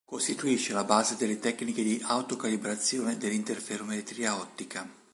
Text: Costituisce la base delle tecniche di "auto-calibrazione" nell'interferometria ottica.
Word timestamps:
Costituisce 0.03 0.73
la 0.73 0.83
base 0.83 1.15
delle 1.15 1.37
tecniche 1.37 1.83
di 1.83 2.01
"auto-calibrazione" 2.03 3.15
nell'interferometria 3.21 4.35
ottica. 4.39 4.89